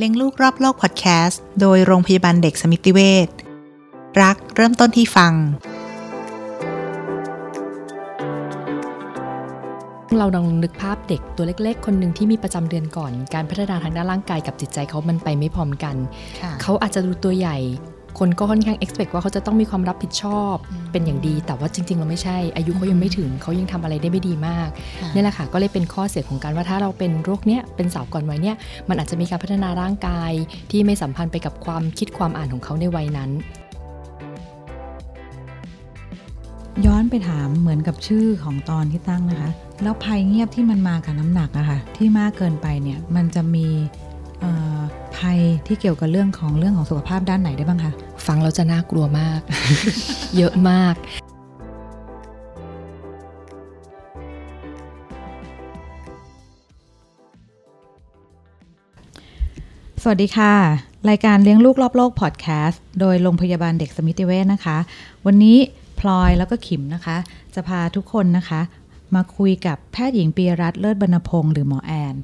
[0.00, 3.28] เลี้ยงลูกรอบโลกพอดแคสต์โดยโรงพยาบาลเด็กสมิติเวช
[4.22, 5.32] รักเริ่มต้นที่ฟัง
[10.18, 15.96] เราลองนึกภาพเด็กตัวเล็กๆ คนหนึ่งที่มีประจำเดือนก่อน การพัฒนาทางด้านร่างกายกับจิตใจเขามันไปไม่พร้อมกัน
[16.62, 17.56] เขาอาจจะดูตัวใหญ่
[18.18, 20.54] คนก็ค่อนข้าง expect ว่าเขาจะต้องมีความรับผิดชอบ
[20.92, 24.68] เป็นอย่างดี แต่ว่าจริงๆเราไม่ใช่ อายุเขายังไม่ถึงเขายังทำอะไรได้ไม่ดีมาก
[25.14, 28.56] นี่แหละค่ะก็เลยเป็นข้อเสียของการว่าถ้าเราเป็นโรคเนี้ยเป็นสาวก่อนวัยเนี้ย
[28.88, 30.32] มันอาจจะมีการพัฒนาร่างกาย
[30.70, 33.30] ที่ไม่สัมพันธ์ไปกับความคิดความอ่านของเขาในวัยนั้น
[36.86, 39.50] ย้อนไปถามเหมือนกับชื่อของตอนที่ตั้งนะคะ
[39.82, 43.66] แล้วภัยเงียบที่มันมากับน้ำหนักอะคะ่ะที่มากเกินไปเนี่ยมันจะมี
[44.40, 44.78] เอ่อ
[45.18, 47.92] ภัยที่เกี่ยวกับเรื่องของเรื่องของสุขภาพด้านไหนได้บ้างคะ
[48.28, 49.40] ฟังแล้วจะน่ากลัวมาก
[50.36, 50.94] เยอะมาก
[60.02, 60.54] สวัสดีค่ะ
[61.10, 64.78] รายการเลี้ยงลูกรอบโลกพอดแคสต์โดยโรงพยาบาลเด็กสมิติเวชนะคะ
[65.26, 65.56] วันนี้
[66.00, 67.16] พลอยแล้วก็ขิมนะคะ
[67.54, 68.60] จะพาทุกคนนะคะ
[69.14, 72.14] มาคุยกับแพทย์หญิงปียรัตน์เลิศบรรณพงศ์หรือหมอแอน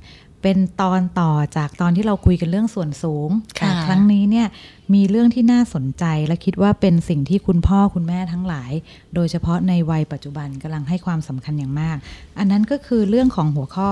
[0.44, 4.46] เป็นตอนต่อจากตอนที่เราคุยกันเรื่องส่วนสูงค่ะแต่ครั้งนี้เนี่ย
[4.94, 8.72] มีเรื่องที่น่าสนใจและคิดว่าเป็นสิ่งที่คุณพ่อคุณแม่ทั้งหลาย
[9.14, 11.96] โดยเฉพาะในวัยปัจจุบันกำลังให้ความสำคัญอย่างมาก
[12.38, 13.88] อันนั้นก็คือเรื่องของหัวข้อ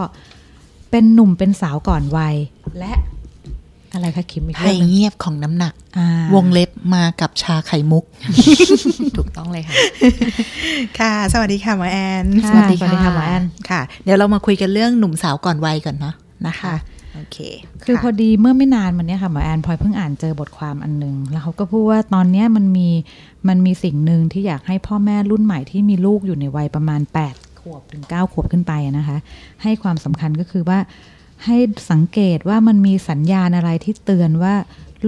[0.90, 2.34] เป็นหนุ่มเป็นสาวก่อนวัย
[2.78, 2.92] และ
[3.92, 8.04] อะไรคะคิมอีกภัเรื่อยงหนึ่งเงียบของน้ำหนักอ่าวงเล็บมากับชาไข่มุก
[9.16, 9.74] ถูกต้องเลยค่ะ
[10.98, 16.14] ค่ะ สวัสดีค่ะหมอแอนค่ะสวัสดีสวัสดีค่ะค่ะหมอแอน ค่ะ เดี๋ยวเรามาคุยกันเรื่องหนุ่มสาวก่อนวัยก่อนเนาะ
[16.48, 16.74] นะคะ
[17.14, 17.38] โอเค
[17.84, 22.88] คือพอดีเมื่อไม่นานมาเนี้ยค่ะหมอแอนพลอยเพิ่งอ่านเจอบทความอันหนึง แล้วเขาก็พูดว่าตอนเนี้ยมันมี
[23.48, 27.00] มันมีสิ่งหนึ่งที่อยากให้พ่อแม่รุ่นใหม่ที่มีลูกอยู่ในวัยประมาณ
[27.32, 29.16] 8 ขวบถึง 9 ขวบขึ้นไปอะนะคะ
[29.62, 30.78] ให้ความสำคัญก็คือว่า
[31.44, 31.58] ให้
[31.90, 34.54] สังเกตว่ามันมีสัญญาณอะไรที่เตือนว่า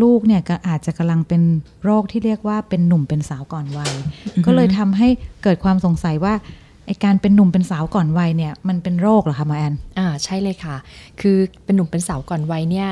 [0.02, 1.42] ลูกเนี่ยก็อาจจะกำลังเป็น
[1.84, 3.92] โรคที่เรียกว่าเป็นหนุ่มเป็นสาวก่อนวัย
[4.46, 5.08] ก็เลยทำให้
[5.42, 6.34] เกิดความสงสัยว่า
[6.86, 10.76] ไอการเป็นหนุ่มเป็นสาวก่อนวัยเนี่ยมันเป็นโรคเหรอคะหมอแอนอ่าใช่เลยค่ะ
[11.20, 12.88] คือเป็นหนุ่มเป็นสาวก่อนวัยเนี่ย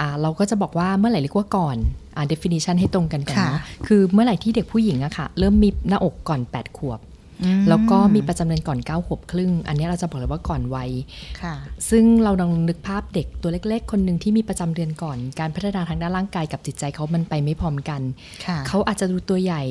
[0.00, 1.76] อ่าเราก็จะบอกว่าเมื่อไหร่เรียกว่าก่อน
[2.16, 7.00] อ่า definition ให้ตรงกันก่อนค่ะเนาะคือเมื่อไหร่ที่เด็กผู้หญิงอะค่ะ เริ่มมีหน้าอกก่อน 8 ขวบ
[7.44, 10.90] อืมแล้วก็มีประจำเดือนก่อน9ขวบครึ่ง อันนี้เราจะบอกเลยว่าก่อนวัย
[11.42, 11.54] ค่ะ
[11.90, 18.00] ซึ่งเราลองนึกภาพเด็กตัวเล็กๆ คนหนึ่งที่มีประจำเดือนก่อน การพัฒนาทางด้านร่างกายกับจิตใจเขามันไปไม่พร้อมกัน
[18.46, 19.62] ค่ะเขาอาจจะดูตัวใหญ่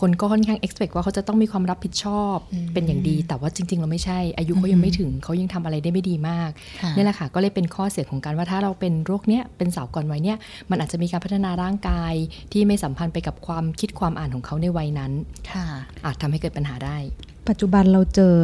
[0.00, 6.50] คนก็ค่อนข้าง expect ว่าเขาจะต้องมีความรับผิดชอบอืมเป็นอย่างดี แต่ว่าจริง ๆ เราไม่ใช่ อายุเขายังไม่ถึงเขายังทำอะไรได้ไม่ดีมาก
[6.82, 10.36] ค่ะนี่แหละค่ะก็เลยเป็นข้อเสียของการว่าถ้าเราเป็นโรคเนี้ยเป็นสาวก่อนวัยเนี้ย
[10.70, 12.14] มันอาจจะมีการพัฒนาร่างกาย
[12.52, 15.12] ที่ไม่สัมพันธ์ไปกับความคิดความอ่านของเขาในวัยนั้น
[15.52, 15.66] ค่ะ
[16.04, 16.96] อาจทำให้เกิดปัญหาได้
[17.48, 18.34] ปัจจุบันเราเจอ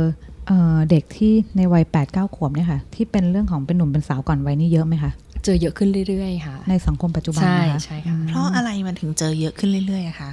[0.48, 5.12] เอ่อเด็กที่ในวัย8ปดเก้าขวบเนี่ยค่ะที่เป็นเรื่องของเป็นหนุ่มเป็นสาวก่อนวัยนี่เยอะไหมคะ
[5.44, 10.30] เจอเยอะขึ้นเรื่อยๆค่ะ ในสังคมปัจจุบันใช่นะคะใช่ค่ะเพราะอะไรมันถึงเจอเยอะขึ้นเรื่อยๆอะคะ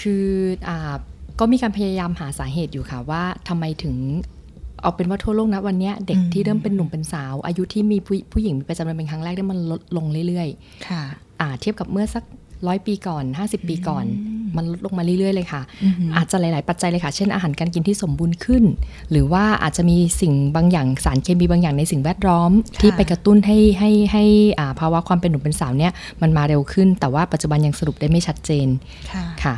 [0.00, 0.26] คือ
[0.68, 0.94] อ่า
[1.40, 3.96] ก็มีการพยายามหาสาเหตุอยู่ค่ะว่าทำไมถึง
[4.82, 10.48] เอาเป็นว่าทั่วโลกนะวันเนี้ยเด็กอืมที่เริ่มเป็นหนุ่มเป็นสาว อายุที่มีผู้ผู้หญิงมีประจำเดือนเป็นครั้งแรกเนี่ยมันลดลงเรื่อย
[10.88, 12.24] ค่ะๆอ่าเทียบกับเมื่อสัก
[12.66, 14.04] ร้อยปีก่อน 50 ปีก่อน
[14.56, 18.64] มันลดลงมาเรื่อยๆเลยค่ะอือหือออาจจะหลาย ๆ ปัจจัยเลยค่ะ เช่นอาหารการกินที่สมบูรณ์ขึ้น
[19.10, 22.50] หรือว่าอาจจะมีสิ่งบางอย่างสารเคมีบางอย่างในสิ่งแวดล้อม
[22.80, 24.24] ที่ไปกระตุ้นให้ให้ให้
[24.58, 25.92] อ่าภาวะความเป็นหนุ่มเป็นสาวเนี่ย
[26.22, 28.66] มันมาเร็วขึ้น แต่ว่าปัจจุบันยังสรุปได้ไม่ชัดเจน
[29.12, 29.56] ค่ะค่ะ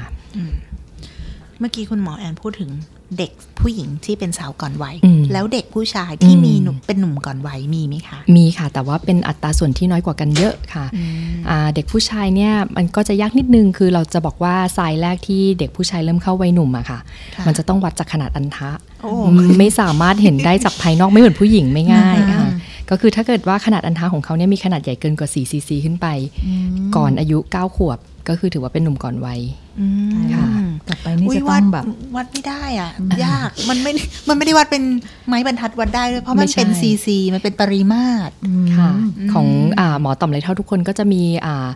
[1.58, 2.70] เมื่อกี้คุณหมอแอนพูดถึง
[3.18, 10.86] เด็กผู้หญิงที่เป็นสาวก่อนวัยอืมแล้วเด็กผู้ชายที่อืมมีหนุ่มเป็นหนุ่มก่อนวัยมีไหมคะ มีค่ะ แต่ว่าเป็นอัตราส่วนที่น้อยกว่ากันเยอะค่ะ
[11.48, 16.98] อ่าเด็กผู้ชายเนี่ยมันก็จะยากนิดนึง คือเราจะบอกว่าทรายแรกที่เด็กผู้ชายเริ่มเข้าวัยหนุ่มอะค่ะ
[17.36, 18.70] ค่ะมันจะต้องวัดจากขนาดอันทะ
[19.02, 19.12] โอ้
[19.58, 22.46] ไม่สามารถเห็นได้จากภายนอกไม่เหมือนผู้หญิงไม่ง่ายอ่าค่ะ
[22.90, 26.06] ก็คือถ้าเกิดว่าขนาดอัณฑะของเขาเนี่ยมีขนาดใหญ่เกินกว่า4ซีซีขึ้นไป
[26.96, 29.40] ก่อนอายุ 9 ขวบก็คือถือว่าเป็นหนุ่มก่อนวัย
[29.80, 30.46] อืมค่ะ
[30.88, 31.84] ต่อไปนี่อุ๊ยจะต้องวัดแบบ
[32.16, 32.90] วัดไม่ได้อะ
[33.24, 33.92] ยากมันไม่
[34.28, 34.82] มันไม่ได้วัดเป็น
[35.28, 38.32] ไม้บรรทัดวัดได้ด้วยเพราะมันไม่ใช่เป็นซีซีมันเป็นปริมาตร
[38.76, 39.46] ค่ะอืมของ
[39.78, 41.68] อาหมอต่อมไร้ท่อทุกคนก็จะมีอ่า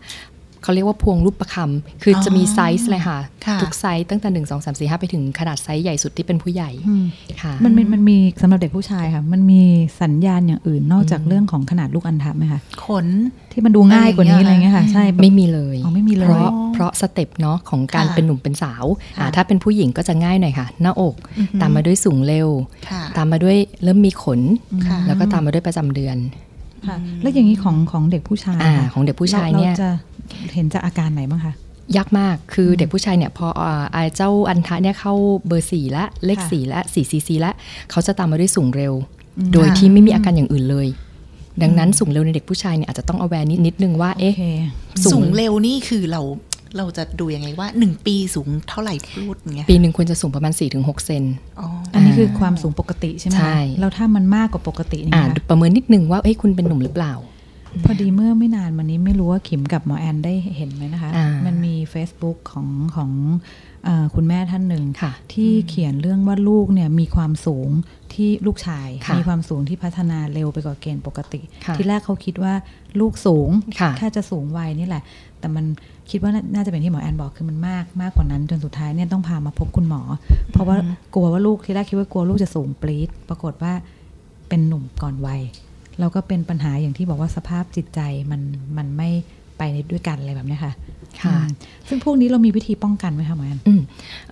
[0.64, 7.04] เขาเรียกว่าพวงลูกประคำคือออจะมีไซส์เลยค่ะค่ะ ทุกไซส์ตั้งแต่1 2 3 4 5ไปถึงขนาดไซส์ใหญ่สุดที่เป็นผู้ใหญ่อืม
[7.42, 9.62] ค่ะมันมีมันมีสำหรับเด็กผู้ชายค่ะ มันมี
[10.02, 13.06] สัญญาณอย่างอื่นนอกจากเรื่องของขนาดลูกอัณฑะไหมคะขน
[13.52, 18.84] ที่มันดูง่ายกว่านี้อะอะไรไรอย่างเงี้เงี้ยยค่ะอืมใช่แบบไม่มีเลยอ๋อไม่มีเลยเพราะเพราะ step เนาะของการค่ะเป็นหนุ่มเป็นสาว
[19.18, 22.48] ค่ะอ่าถ้าเป็นผู้หญิงก็จะง่ายหน่อยค่ะ หน้าอกอือหือตามมาด้วยสูงเร็ว
[22.90, 24.40] ค่ะตามมาด้วยเริ่มมีขน
[24.88, 26.16] ค่ะแล้วก็ตามมาด้วยประจำเดือน
[26.88, 29.90] ค่ะแล้วอย่างนี้ของของเด็กผู้ชายอ่าค่ะของเด็กผู้ชายเนี่ยจะ
[30.54, 31.54] เห็นจากอาการไหนบ้างคะ
[31.96, 35.14] ยากมาก คือเด็กผู้ชายเนี่ยพออ่าอ่าเจ้าอัณฑะเนี่ยเข้า
[35.46, 37.52] เบอร์สี่และ เลขค่ะสี่และสี่ซีซีและ
[37.90, 38.92] เขาจะตามมาด้วยสูงเร็ว
[39.38, 40.88] อืมโดยที่ไม่มีอาการอย่างอื่นเลย
[41.62, 44.34] ดังนั้นสูงเร็วในเด็กผู้ชายเนี่ยอาจจะต้อง aware นิดนิดนึงว่า เอ๊ะ
[45.12, 46.22] สูงเร็วนี่คือเรา
[46.76, 51.22] เราจะดูยังไงว่าหนึ่งปีสูงเท่าไหร่พูดเงี้ยปีหนึ่งควรจะสูงประมาณ 4-6 เซน
[51.94, 57.14] อันนี้คือความสูงปกติใช่ไหมใช่แล้วถ้ามันมากกว่าปกตินี่อ่าคะประเมินนิดนึงว่าเอ้ยคุณเป็นหนุ่มหรือเปล่า
[57.84, 63.10] พอดีเมื่อไม่นานมานี้ไม่รู้ว่าขิมกับหมอแอนได้เห็นไหมนะคะอ่ามัมันมี Facebook ของของ
[63.84, 67.68] เออคุณแม่ท่านหนึ่งค่ะที่เขียนเรื่องว่าลูกเนี่ยมีความสูง
[68.14, 72.54] ที่ลูกชายค่ะมีความสูงที่พัฒนาเร็วไปกว่าเกณฑ์ปกติค่ะทีแรกเขาคิดว่า
[73.00, 73.48] ลูกสูง
[73.80, 75.02] ค่ะแค่จะสูงวัยนี่แหละ
[75.38, 75.64] แต่มัน
[76.10, 80.02] คิดว่าน่าน่าจะเป็นที่หมอแอนบอกคือมันมากมากกว่านั้นจนสุดท้ายเนี่ยต้องพามาพบคุณหมอ
[80.52, 80.76] เพราะว่า
[81.14, 83.72] กลัวว่าลูกที่แรกคิดว่ากลัวลูกจะสูงปรี๊ดปรากฏว่า
[84.48, 85.40] เป็นหนุ่มก่อนวัย
[86.00, 88.40] แล้วก็เป็นปัญหาอย่างที่บอกว่าสภาพจิตใจมัน
[88.76, 89.08] มันไม่
[89.58, 90.72] ไปในด้วยกันอะไรแบบเนี้ยค่ะ
[91.22, 91.46] ค่ะอืม
[91.88, 93.80] ซึ่งพวกนี้เรามีวิธีป้องกันไหมคะหมอแอนอืม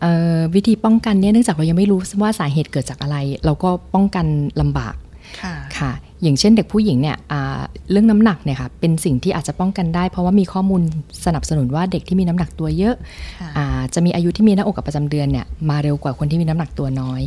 [0.01, 4.27] เอ่อวิธีป้องกันเนี่ยเนื่องจากเรายังไม่รู้ว่าสาเหตุเกิดจากอะไร เราก็ป้องกัน
[4.61, 4.95] ลำบาก
[5.43, 5.93] ค่ะค่ะ
[6.23, 7.61] อย่างเช่นเด็กผู้หญิงเนี่ยอ่า
[7.91, 10.83] เรื่องน้ำหนักเนี่ยค่ะเป็นสิ่งที่อาจจะป้องกันได้ เพราะว่ามีข้อมูล
[11.25, 12.95] สนับสนุนว่าเด็กที่มีน้ำหนักตัวเยอะ
[13.41, 17.21] ค่ะอ่าจะมีอายุที่มีหน้าอกกับประจำเดือนเนี่ยมาเร็วกว่าคนที่มีน้ำหนักตัวน้อย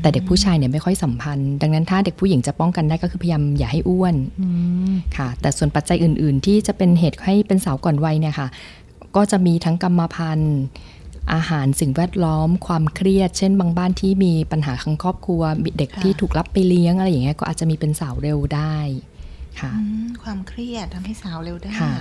[0.00, 4.46] แต่เด็กผู้ชายเนี่ยไม่ค่อยสัมพันธ์ ดังนั้นถ้าเด็กผู้หญิงจะป้องกันได้ก็คือพยายามอย่าให้อ้วนอื
[4.90, 8.48] มค่ะ แต่ส่วนปัจจัยอื่น ๆ ที่จะเป็นเหตุให้เป็นสาวก่อนวัยเนี่ยค่ะ
[9.16, 10.56] ก็จะมีทั้งกรรมพันธุ์
[11.34, 18.76] อาหารสิ่งแวดล้อมความเครียด เช่นบางบ้านที่มีปัญหาทางครอบครัวมีเด็กค่ะที่ถูกรับไปเลี้ยงอะไรอย่างเงี้ยก็อาจจะมีเป็นสาวเร็วได้
[19.60, 21.94] ค่ะอืมความเครียดทำให้สาวเร็วได้ค่ะ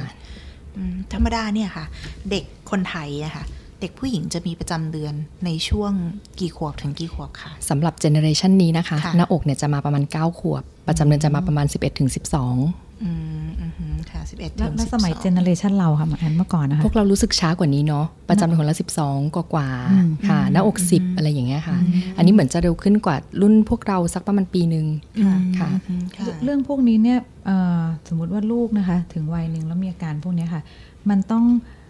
[0.76, 1.86] อืมธรรมดาเนี่ยค่ะ
[2.32, 3.46] เด็กคนไทยอะค่ะ
[3.82, 5.14] เด็กผู้หญิงจะมีประจำเดือน
[5.46, 5.92] ในช่วง
[6.40, 12.10] กี่ขวบถึงกี่ขวบคะสำหรับ generation นี้นะคะค่ะหน้าอกเนี่ยจะมาประมาณ 9 ขวบ ประจำเดือนจะมาประมาณ 11ถึง
[12.52, 13.12] 12 อื
[13.46, 18.76] มอืมอืมค่ะสิบเอ็ดแล้วถึงแล้วสิบสมัยสอง gene ration เราค่ะหมอแอนเมื่อก่อนนะคะพวกเรารู้สึกช้ากว่านี้เนาะประจำเดือนคนละ
[19.06, 21.78] 12กว่ากว่าๆอืมค่ะหน้าอก10อะไรอย่างเงี้ยค่ะ
[22.18, 24.86] อันนี้เหมือนจะเร็วขึ้นกว่ารุ่นพวกเราสักประมาณปีหนึ่ง
[25.24, 30.62] ค่ะค่ะอืมค่ะเรื่องพวกนี้เนี่ยเอ่อสมมุติว่าลูกนะคะ ถึงวัยหนึ่งแล้วมีอาการพวกเนี้ยค่ะ
[31.10, 31.46] มันต้อง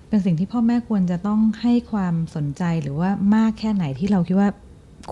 [0.09, 4.49] เป็นสิ่งที่พ่อแม่ควรจะต้องให้ความสนใจหรือว่ามากแค่ไหนที่เราคิดว่า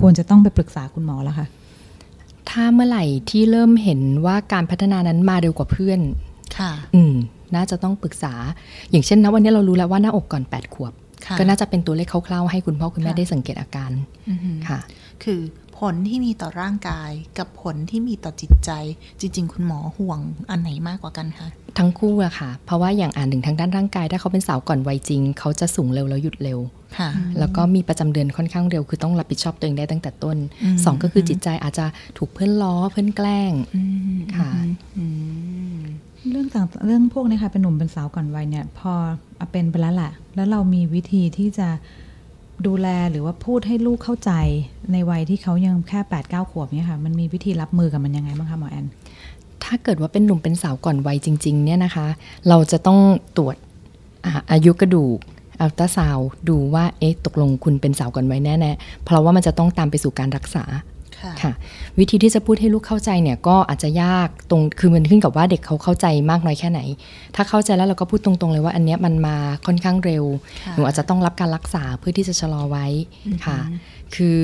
[0.01, 1.47] ควรจะต้องไปปรึกษาคุณหมอแล้วค่ะ
[2.49, 5.99] ถ้าเมื่อไหร่ที่เริ่มเห็นว่าการพัฒนานั้นมาเร็วกว่าเพื่อน
[6.57, 7.13] ค่ะ อืม
[7.55, 8.33] น่าจะต้องปรึกษา
[8.91, 10.93] อย่างเช่นนะวันนี้เรารู้แล้วว่าหน้าอกก่อน 8 ขวบ
[11.25, 13.91] ค่ะก็น่าจะเป็นตัวเลขคร่าวๆให้คุณพ่อคุณแม่ค่ะได้สังเกตอาการ
[14.29, 14.79] อือหือค่ะ
[15.23, 15.39] คือ
[15.79, 18.71] ผลที่มีต่อร่างกายกับผลที่มีต่อจิตใจ
[19.19, 21.47] จริง ๆ คุณหมอห่วงอันไหนมากกว่ากันคะ
[21.77, 26.59] ทั้งคู่อะค่ะ เพราะว่าอย่างอ่านถึงทางด้านร่างกาย ถ้าเขาเป็นสาวก่อนวัยจริง เขาจะสูงเร็วแล้วหยุดเร็ว
[26.97, 27.09] ค่ะ
[27.39, 31.85] แล้วก็มีประจำเดือนค่อนข้างเร็ว คือต้องรับผิดชอบตัวเองได้ตั้งแต่ต้นอืมสองก็คือจิตใจอาจจะ
[32.17, 33.81] ถูกเพื่อนล้อเพื่อนแกล้งอื
[34.15, 34.49] มค่ะ
[34.97, 35.05] อื
[35.77, 35.79] ม
[36.29, 38.93] เรื่องต่างเรื่องพวกเนี้ค่ะเป็นหนุ่มเป็นสาวก่อนวัยเนี่ย พอ
[39.37, 41.67] เอาเป็นไปแล้วแหละแล้วเรามีวิธีที่จะ
[42.67, 44.31] ดูแลหรือว่าพูดให้ลูกเข้าใจ
[44.91, 48.85] ในวัยที่เขายังแค่8ปดเก้าขวบเนี่ยค่ะมันมีวิธีรับมือกับมันยังไงบ้างคะหมอแอน
[49.63, 52.07] ถ้าเกิดว่าเป็นหนุ่มเป็นสาวก่อนวัยจริง ๆ เนี่ยนะคะ
[52.49, 52.99] เราจะต้อง
[53.37, 53.55] ตรวจ
[54.25, 55.17] อาอายุกระดูก
[55.61, 56.17] อัลตราซาว
[56.49, 60.63] ดูว่าเอ๊ะตกลงคุณเป็นสาวก่อนวัยแน่ๆเพราะว่ามันจะต้องตามไปสู่การรักษา
[61.21, 61.51] ค่ะค่ะ
[61.99, 66.81] วิธีที่จะพูดให้ลูกเข้าใจเนี่ยก็อาจจะยากตรงคือมันขึ้นกับว่าเด็กเขาเข้าใจมากน้อยแค่ไหน
[67.35, 69.35] ถ้าเข้าใจแล้วเราก็พูดตรงๆเลยว่าอันเนี้ยมันมา
[69.65, 70.25] ค่อนข้างเร็ว
[70.65, 72.85] ค่ะหนูอาจจะต้องรับการรักษาเพื่อที่จะชะลอไว้
[73.45, 73.57] ค่ะ
[74.15, 74.39] คือ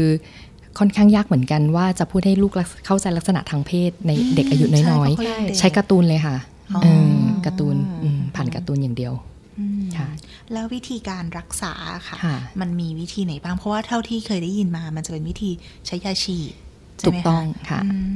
[0.80, 2.52] ค่อนข้างยากเหมือนกันว่าจะพูดให้ลูก
[2.86, 6.36] เข้าใจลักษณะทางเพศในเด็กอายุน้อยใช่เพราะเขายังเด็กๆใช้การ์ตูนเลยค่ะ
[6.76, 9.14] อ๋อเออการ์ตูนอืมผ่านการ์ตูนอย่างเดียว
[9.60, 10.08] อืมค่ะ
[10.54, 11.74] แล้ววิธีการรักษา
[12.08, 15.52] ค่ะค่ะ มันมีวิธีไหนบ้าง เพราะว่าเท่าที่เคยได้ยินมา มันจะเป็นวิธี
[15.88, 16.65] ใช้ยาฉีดใช่
[17.04, 18.14] ถูไหกมคะต้องค่ะอืม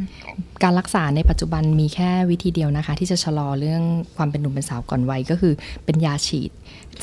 [0.64, 3.82] การรักษาในปัจจุบันมีแค่วิธีเดียวนะคะ ที่จะชะลอเรื่อง
[4.18, 5.54] ความเป็นหนุ่มเป็นสาวก่อนวัยก็คือ
[5.86, 6.52] เป็นยาฉีด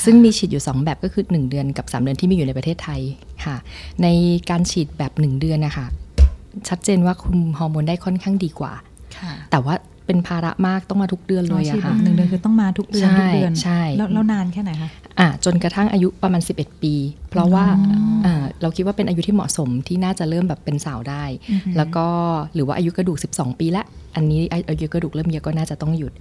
[0.05, 3.01] ซึ่งมีฉีดอยู่ 2 แบบก็คือ 1 เดือนกับ 3 เดือนที่มีอยู่ในประเทศไทย
[3.45, 3.57] ค่ะ
[4.03, 4.07] ใน
[4.51, 5.87] การฉีดแบบ 1 เดือนนะคะ
[6.69, 8.73] ชัดเจนว่าคุมฮอร์โมนได้ค่อนข้างดีกว่า
[9.19, 9.75] ค่ะแต่ว่า
[10.07, 16.95] เป็นภาระมากต้องมาทุกเดือนเลยฉีดอะแบค่ะบหนึ่งเดือนคือต้องมาทุกเดือนใช่ทุกเดือนใช่แล้วแล้วนานแค่ไหนคะอะจนกระทั่งอายุประมาณ 11 ปี
[17.31, 17.65] เพราะว่า
[18.27, 21.25] อ่าเราคิดว่าเป็นอายุที่เหมาะสมที่น่าจะเริ่มแบบเป็นสาวได้
[21.77, 22.07] แล้วก็
[22.55, 23.85] หรือว่าอายุกระดูก 12 ปีละ
[24.17, 26.13] อันนี้อายุกระดูกเริ่มเยอะก็น่าจะต้องหยุด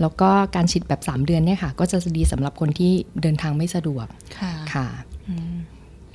[0.00, 2.92] แล้วก็การฉีดแบบ 3 เดือนเนี่ยค่ะ ก็จะดีสำหรับคนที่
[3.22, 4.06] เดินทางไม่สะดวก
[4.38, 4.86] ค่ะค่ะ
[5.30, 5.54] อืม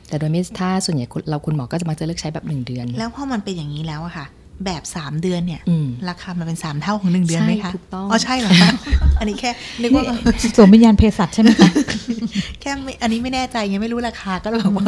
[0.07, 4.25] แต่โดยไม่ถ้าส่วนใหญ่คุณเราคุณหมอก็จะมักจะเลือกใช้แบบ 1 เดือน แล้วพอมันเป็นอย่างนี้แล้วอะค่ะ
[4.65, 8.69] แบบสามเดือนเนี่ยอืมราคามันเป็นสามเท่าของหนึ่งเดือนไหมคะใช่ถูกต้องอ๋อใช่เหรอคะ
[9.19, 10.03] อันนี้แค่นึกว่า
[10.57, 11.69] สวมวิญญาณเภสัชใช่ไหมคะ
[12.61, 14.87] แค่ไม่อันนี้ไม่แน่ใจยังไม่รู้ราคาก็เลยบอกว่า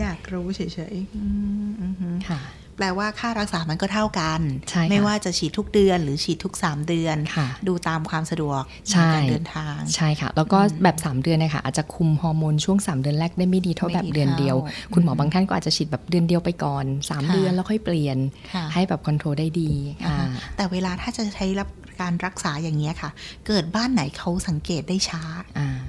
[0.00, 0.60] อยากรู้เฉ
[0.92, 1.24] ยๆอื
[1.66, 2.40] มอือหือค่ะ
[2.76, 4.40] แปลว่าค่ารักษามันก็เท่ากัน
[4.70, 8.62] ใช่ค่ะไม่ว่าจะฉีดทุกเดือนหรือฉีดทุก 3 เดือนค่ะดูตามความสะดวก
[8.92, 18.18] ใช่นการเดินทาง ใช่ค่ะ แล้วก็แบบ 3 เดือนเนะคะอาจจะคุมฮอร์โมนช่วง 3 เดือนแรกได้ไม่ดีเท่าไม่แบบดีเดือนเดียวเท่าคุณหมอบางท่านก็อาจจะฉีดแบบเดือนเดียวไปก่อน3ค่ะเดือนแล้วค่อยเปลี่ยน
[18.54, 19.72] ค่ะให้แบบคอนโทรลได้ดี
[20.06, 21.68] อ่าค่ะฮะแต่เวลาถ้าจะใช้รับ
[22.00, 23.10] การรักษาอย่างเงี้ยค่ะ
[23.46, 25.22] เกิดบ้านไหนเขาสังเกตได้ช้า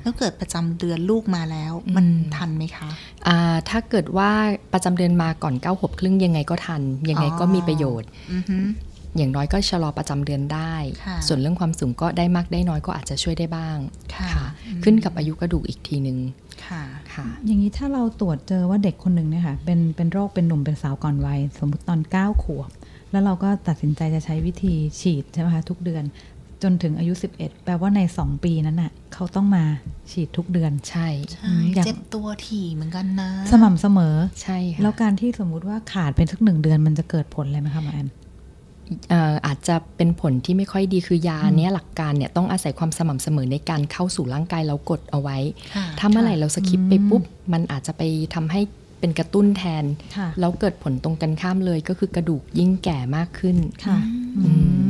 [0.02, 2.90] แล้วเกิดประจำเดือนลูกมาแล้ว มันทันไหมคะ
[3.70, 4.32] ถ้าเกิดว่า
[4.74, 8.10] ประจำเดือนมาก่อนเก้าขวบครึ่งยังไงก็ทัน ยังไงก็มีประโยชน์
[9.18, 10.74] อย่างน้อยก็ชะลอประจำเดือนได้
[11.28, 13.78] ส่วนเรื่องความสูงก็ได้มากได้น้อยก็อาจจะช่วยได้บ้าง
[14.14, 14.46] ค่ะ
[14.84, 16.18] ขึ้นกับอายุกระดูกอีกทีหนึ่ง
[16.66, 16.84] ค่ะ
[17.14, 22.70] ค่ะอย่างนี้ถ้าเราตรวจเจอว่าเด็กคนหนึ่งเนี่ยค่ะเป็นเป็นโรคเป็นหนุ่มเป็นสาวก่อนวัย สมมติตอน 9 ขวบ
[23.12, 26.04] แล้วเราก็ตัดสินใจจะใช้วิธีฉีดใช่ไหมคะทุกเดือน
[26.64, 29.64] จนถึงอายุ 11 แปลว่าใน 2 ปีนั้นน่ะเขาต้องมา
[30.12, 31.54] ฉีดทุกเดือนใช่ใช่
[31.86, 38.08] เจ็บตัวถี่เหมือนกันนะ สม่ำเสมอใช่แล้วการที่สมมุติว่าขาดเป็นสักหนึ่งเดือนมันจะเกิดผลอะไรไหมคะหมอแอน
[39.46, 45.38] อาจจะเป็นผลที่ไม่ค่อยดีคือยาเนี้ยหลักการเนี่ยต้องอาศัยความสม่ำเสมอในการเข้าสู่ร่างกายเรากดเอาไว้
[46.00, 48.02] ถ้าเมื่อไหร่เราสคิปไปปุ๊บ มันอาจจะไป
[48.36, 48.62] ทำให้
[49.00, 49.86] เป็นกระตุ้นแทน
[50.40, 53.58] แล้วเกิดผลตรงกันข้ามเลยก็คือกระดูกยิ่งแก่มากขึ้น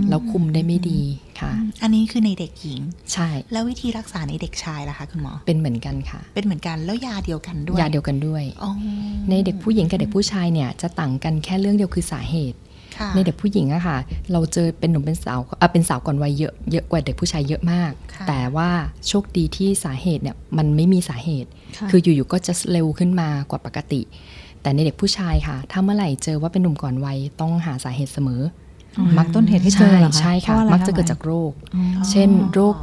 [0.10, 1.02] แล้วคุมได้ไม่ดี
[1.40, 1.52] ค่ะ
[1.84, 2.82] อันนี้คือในเด็กหญิง
[3.14, 8.44] ใช่ แล้ววิธีรักษาในเด็กชายล่ะคะคุณหมอ เป็นเหมือนกันค่ะ เป็นเหมือนกันแล้วยาเดียวกันด้วย ยาเดียวกันด้วย
[9.30, 12.58] ในเด็กผู้หญิงกับเด็กผู้ชายเนี่ยจะต่างกันแค่เรื่องเดียวคือสาเหตุ
[13.16, 13.98] ในเด็กผู้หญิงอะค่ะ
[14.32, 15.40] เราเจอเป็นหนุ่มเป็นสาว
[15.72, 17.92] เป็นสาวก่อนวัยเยอะเยอะกว่าเด็กผู้ชายเยอะมาก
[18.28, 18.70] แต่ว่า
[19.08, 21.50] โชคดีที่สาเหตุเนี่ยมันไม่มีสาเหตุ
[21.90, 24.02] คืออยู่ๆก็จะเร็วขึ้นมากว่าปกติ
[24.62, 28.42] แต่ในเด็กผู้ชายค่ะ ถ้าเมื่อไหร่เจอว่าเป็นหนุ่มก่อนวัยต้องหาสาเหตุเสมอ
[29.18, 31.52] มักต้นเหตุที่เจอใช่ค่ะ มักจะเกิดจากโรค
[32.10, 32.76] เช่นโรค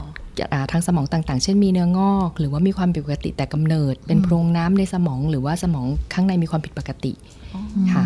[0.73, 7.13] ทางสมองต่างๆ เช่นมีเนื้องอก หรือว่ามีความผิดปกติแต่กำเนิด เป็นโพรงน้ำในสมองหรือว่าสมองข้างในมีความผิดปกติ
[7.93, 8.05] ค่ะ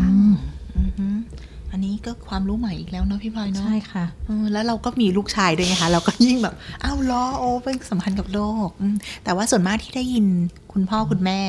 [1.77, 4.05] อันนี้ก็ความรู้ใหม่อีกแล้วเนาะพี่พลอยเนาะใช่ค่ะ
[4.53, 6.55] แล้วเราก็มีลูกชายด้วยไงคะเราก็ยิ่งแบบ
[6.85, 8.69] อ้าวล้อโอ้เป็นสำคัญกับโลก
[9.25, 10.27] แต่ว่าส่วนมากที่ได้ยิน
[10.73, 11.41] คุณพ่อคุณแม่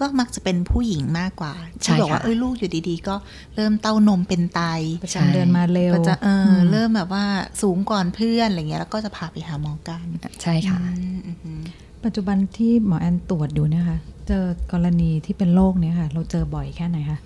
[0.00, 3.14] ก็มักจะเป็นผู้หญิงมากกว่าที่บอกว่าเอ้ยลูกอยู่ดีๆ ก็
[3.54, 4.62] เริ่มเต้านมเป็นไต
[5.04, 7.24] ประจำเดือนมาเร็วก็จะเออเริ่มแบบว่า
[7.62, 10.06] สูงก่อนเพื่อนอะไรเงี้ยแล้วก็จะพาไปหาหมอกัน
[10.42, 10.78] ใช่ค่ะ
[12.04, 17.18] ปัจจุบันที่หมอแอนตรวจอยู่เนี่ยค่ะเจอกรณีที่เป็นโรคเนี้ยค่ะ เราเจอบ่อยแค่ไหนคะ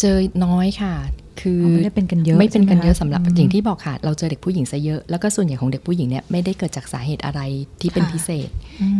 [0.00, 0.94] เจอน้อยค่ะ
[1.40, 7.40] คือไม่ได้เป็นกันเยอะไม่เป็นกันเยอะสำหรับอย่างที่บอกค่ะ เราเจอเด็กผู้หญิงซะเยอะ แล้วก็ส่วนใหญ่ของเด็กผู้หญิงเนี่ยไม่ได้เกิดจากสาเหตุอะไร
[7.80, 8.48] ที่เป็นพิเศษ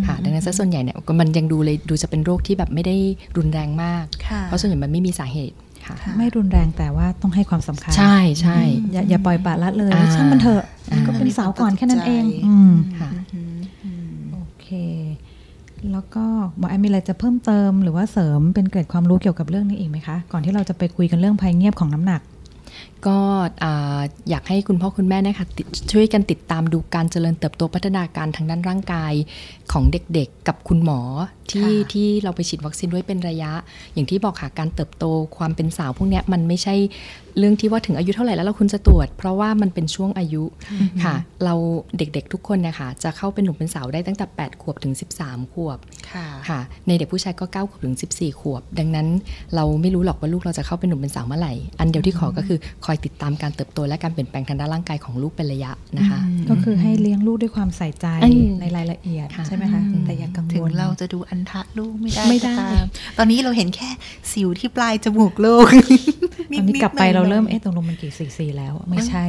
[0.07, 2.97] ค่ะ ดังนั้นซะส่วนใหญ่เนี่ยมันยังดูเลยดูจะเป็นโรคที่แบบไม่ได้
[3.37, 4.05] รุนแรงมาก
[4.45, 8.59] เพราะส่วนใหญ่มันไม่มีสาเหตุค่ะ ไม่รุนแรงแต่ว่าต้องให้ความสำคัญ ใช่ใช่
[8.93, 10.63] อย่าอย่าปล่อยปละละเลยช่างมันเถอะ
[11.07, 12.25] ก็เป็นสาวก่อนแค่นั้นเอง
[13.01, 13.35] ค่ะโอเค
[15.91, 16.25] แล้วก็
[16.59, 22.21] หมอแอมมีอะไรจะเพิ่มเติมหรือว่าเสริมเป็นเกร็ดความรู้เกี่ยวกับเรื่องนี้อีกไหมคะ ก่อนที่เราจะไปคุยกันเรื่องภัยเงียบของน้ำหนัก
[23.07, 23.19] ก็
[24.31, 25.47] อยากให้คุณพ่อคุณแม่นะคะ
[25.93, 29.13] ช่วยกันติดตามดูการเจริญเติบโตพัฒนาการทางด้านร่างกาย
[29.73, 31.01] ของเด็กๆ กับคุณหมอ
[31.51, 33.53] ที่ที่เราไปฉีดวัคซีนด้วยเป็นระยะ
[33.95, 35.05] อย่างที่บอกค่ะการเติบโต
[35.37, 36.75] ความเป็นสาวพวกนี้มันไม่ใช่
[37.39, 40.45] เรื่องที่ว่าถึงอายุเท่าไหร่แล้วเราคุณจะตรวจ เพราะว่ามันเป็นช่วงอายุ
[41.05, 41.55] ค่ะ เรา
[41.99, 45.79] เด็กๆทุกคนนะคะจะเข้าเป็นหนุ่มเป็นสาวได้ตั้งแต่ 8 ขวบถึง 13 ขวบ
[46.49, 49.07] ค่ะ ในเด็กผู้ชายก็ 9 ขวบถึง 14 ขวบ ดังนั้น
[49.55, 58.07] เราไม่รู้หรอกว่าลูกเราจะเข้าเป็นหนุ่มเป็นสาวเมื่อไหร่ อันเดียวที่ขอก็คือคอยติดตามการเติบโตและการเปลี่ยนแปลงทางด้านร่างกายของลูกเป็นระยะนะคะ ก็คือให้เลี้ยงลูกด้วยความใส่ใจ
[58.61, 62.57] ในรายละเอียดใช่ไหมคะ แต่อย่ากังวลถึงเราจะดูอันทะลูกไม่ได้ไม่ได้
[63.19, 63.89] ตอนนี้เราเห็นแค่
[64.33, 65.67] สิวที่ปลายจมูกลูก
[66.59, 69.25] ตอนนี้กลับไปเราเริ่มเอ๊ะตรงลงมันกี่ซีซีแล้ว ไม่ใช่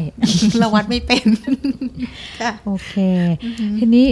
[0.59, 1.25] เราวัดไม่เป็น
[2.65, 2.93] โอเค
[3.79, 4.07] ทีนี้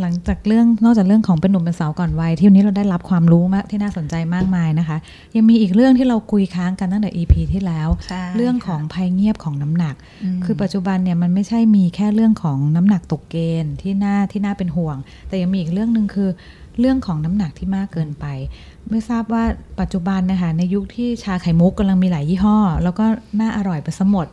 [0.00, 4.96] หลังจากเรื่องนอกจากเรื่องของเป็นหนุ่มเป็นสาวก่อนวัยที่วันนี้เราได้รับความรู้มากที่น่าสนใจมากมายนะคะ
[5.36, 7.88] ยังมีอีกเรื่องที่เราคุยค้างกันตั้งแต่ EP ที่แล้ว
[8.36, 9.94] เรื่องของภัยเงียบของน้ำหนัก
[10.44, 14.96] คือปัจจุบันเนี่ยมันไม่ใช่มีแค่เรื่องของน้ำหนักตกเกณฑ์ที่น่าที่น่าเป็นห่วง
[15.28, 16.30] แต่ยังมีอีกเรื่องหนึ่งคือ
[16.80, 18.26] เรื่องของน้ำหนักที่มากเกินไป
[18.90, 19.44] ไม่ทราบว่า
[19.80, 23.04] ปัจจุบันนะคะในยุคที่ชาไข่มุกกำลังมีหลายยี่ห้อ แล้วก็
[23.40, 24.26] น่าอร่อยไปสมด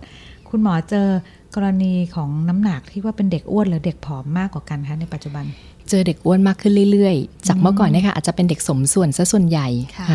[0.50, 1.07] คุณหมอเจอ
[1.55, 5.45] กรณีของน้ำหนักที่ว่าเป็นเด็กอ้วนหรือเด็กผอมมากกว่ากันคะในปัจจุบัน
[5.89, 9.67] เจอเด็กอ้วนมากขึ้นเรื่อยๆ จากเมื่อก่อนนะคะอาจจะเป็นเด็กสมส่วนซะส่วนใหญ่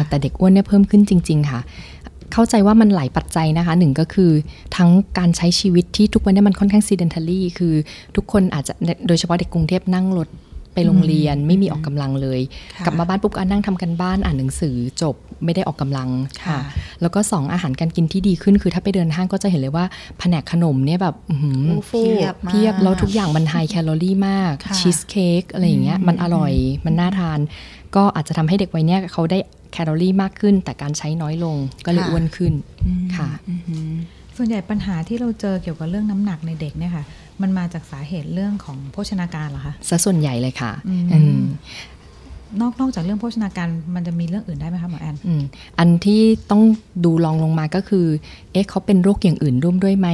[0.09, 1.61] แต่เด็กอ้วนเนี่ยเพิ่มขึ้นจริง ๆ ค่ะ
[2.33, 4.31] เข้าใจว่ามันหลายปัจจัยนะคะหนึ่งก็คือ
[4.77, 7.75] ทั้งการใช้ชีวิตที่ทุกวันนี้มันค่อนข้างซีเดนทัลลี่คือ
[8.17, 8.73] ทุกคนอาจจะ
[9.09, 10.29] โดยเฉพาะเด็กกรุงเทพนั่งรถ
[10.77, 12.41] ไปโรงเรียนไม่มีออกกำลังเลย
[12.85, 15.15] กลับมาบ้านปุ๊บก็นั่งทำกันบ้านอ่านหนังสือจบ
[15.45, 16.09] ไม่ได้ออกกำลัง
[16.47, 16.59] ค่ะ
[17.03, 19.85] แล้วก็สองอาหารการกินที่ดีขึ้นคือถ้าไปเดินห้างก็จะเห็นเลยว่า
[20.19, 21.15] แผนกขนมเนี่ยแบบ
[21.87, 26.53] เพียบเพียบแล้วทุกอย่างมันไฮแคลอรี่มากชีสเค้กอะไรอย่างเงี้ยมันอร่อย
[26.87, 27.39] มันน่าทาน
[27.97, 29.39] ก็อาจจะทำให้เด็กวัยเนี้ยเขาได้
[29.73, 31.57] แคลอรี่มากขึ้น แต่การใช้น้อยลง
[31.87, 32.53] ก็เลยอ้วนขึ้น
[33.17, 33.29] ค่ะ
[34.37, 37.05] ส่วนใหญ่ปัญหาที่เราเจอเกี่ยวกับเรื่องน้ำหนักในเด็กเนี่ยค่ะ
[37.43, 40.73] มันมาจากสาเหตุเรื่องของโภชนาการเหรอคะซะส่วนใหญ่เลยค่ะ
[42.61, 45.43] นอกนอกจากเรื่องโภชนาการมันจะมีเรื่องอื่นได้ไหมคะหมอแอนอืม
[45.79, 46.63] อันที่ต้อง
[47.05, 48.07] ดูลองลงมาก็คือ
[48.53, 50.09] เอ๊ะเขาเป็นโรคอย่างอื่นร่วมด้วยไหม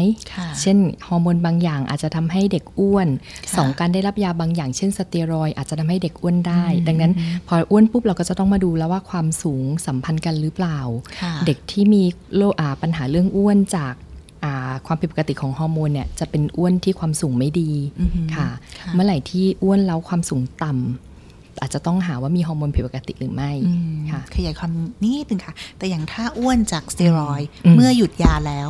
[0.60, 3.08] เช่นฮอร์โมนบางอย่างอาจจะทำให้เด็กอ้วน
[3.56, 7.12] สองการได้รับยาบางอย่างเช่นสเตียรอยอาจจะทำให้เด็กอ้วนได้ ดังนั้น
[7.48, 10.78] พออ้วนปุ๊บเราก็จะต้องมาดูแล้วว่าความสูงสัมพันธ์กันหรือเปล่า
[11.46, 12.02] เด็กที่มี
[12.36, 13.94] โรคปัญหาเรื่องอ้วนจาก
[14.86, 17.70] ความผิดปกติของฮอร์โมนเนี่ยจะเป็นอ้วนที่ความสูงไม่ดี
[18.36, 18.48] ค่ะ
[18.94, 23.52] เมื่อไหร่ที่อ้วนแล้วความสูงต่ำอาจจะต้องหาว่ามีฮอร์โมนผิดปกติหรือไม่
[24.10, 24.72] ค่ะขยายความ
[25.02, 27.40] นิดนึงค่ะ แต่อย่างถ้าอ้วนจากสเตียรอย
[27.76, 28.68] เมื่อหยุดยาแล้ว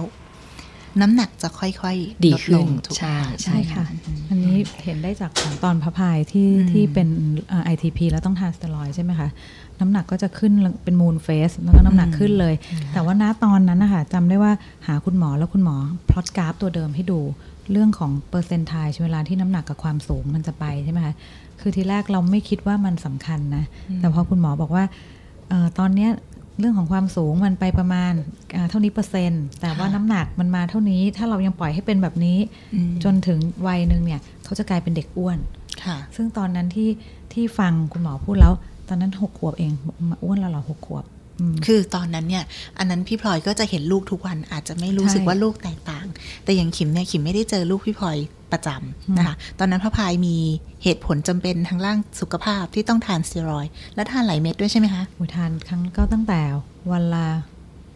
[1.01, 2.67] น้ำหนักจะค่อยๆ ดีขึ้น
[2.99, 3.85] ใช่ใช่ค่ะ
[4.29, 7.09] อันนี้เห็นได้จากของตอนพระพายที่ที่เป็น
[7.65, 9.29] ITP แล้วต้องทานสเตียรอยด์ใช่ไหมคะ
[9.81, 10.53] น้ำหนักก็จะขึ้น
[10.85, 12.55] เป็น moon face แล้วก็น้ำหนักขึ้นเลย
[12.93, 14.53] แต่ว่าณตอนนั้นนะคะจำได้ว่า
[14.87, 15.77] หาคุณหมอแล้วคุณหมอ
[16.11, 17.21] พลอตกราฟตัวเดิมให้ดู
[17.73, 21.15] เรื่องของเปอร์เซนต์ไทเวลาที่น้ำหนักกับความสูงมันจะไปใช่ไหมคะ
[21.61, 23.65] คือทีแรกเราไม่คิดว่ามันสำคัญนะ
[23.99, 24.85] แต่พอคุณหมอบอกว่า
[25.53, 26.11] ออตอนเนี้ย
[26.59, 28.13] เรื่องของความสูงมันไปประมาณ
[28.71, 32.39] เท่านี้เปอร์เซ็นต์ แต่ว่าน้ำหนักมันมาเท่านี้ ถ้าเรายังปล่อยให้เป็นแบบนี้
[33.05, 35.39] จนถึงวัยหนึ่งเนี่ย เขาจะกลายเป็นเด็กอ้วน
[36.17, 36.91] ซึ่งตอนนั้นที่
[37.33, 38.53] ที่ฟังคุณหมอพูดแล้ว
[38.89, 39.73] ตอนนั้นหกขวบเอง
[40.11, 41.05] มาอ้วนแล้วเหรอหกขวบ
[41.67, 42.45] คือตอนนั้นเนี่ย
[42.79, 46.07] อันนั้นพี่พลอยก็จะเห็นลูกทุกวันอาจจะไม่รู้สึกว่าลูกแตกต่าง
[46.45, 48.17] แต่อย่างขิมเนี่ยขิมไม่ได้เจอลูกพี่พลอย
[48.53, 50.37] ประจำนะคะ ตอนนั้นพระพายมี
[50.85, 55.03] เหตุผลจำเป็นทางร่างสุขภาพที่ต้องทานสเตียรอยและทานหลายเม็ดด้วยใช่ไหมคะ
[55.35, 56.41] ทานครั้งก็ตั้งแต่
[56.93, 57.27] วันละ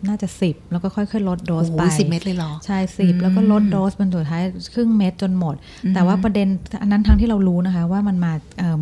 [0.09, 4.43] น่าจะสิบแล้วก็ค่อยๆลดโดสไปสิบเม็ดเลยหรอ ใช่สิบแล้วก็ลดโดสเป็นสุดท้าย
[4.75, 5.55] ครึ่งเม็ดจนหมด
[5.95, 6.49] แต่ว่าประเด็น
[6.83, 8.33] อันนั้นทั้งที่เรารู้นะคะ ว่ามันมา